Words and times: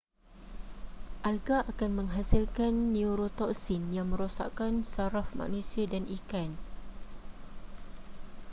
alga 1.29 1.57
akan 1.71 1.91
menghasilkan 2.01 2.73
neurotoksin 2.97 3.83
yang 3.95 4.07
merosakkan 4.11 4.73
saraf 4.93 5.27
manusia 5.41 5.85
dan 5.93 6.03
ikan 6.17 6.49